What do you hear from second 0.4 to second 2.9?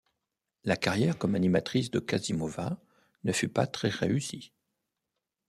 La carrière comme animatrice de Kazımova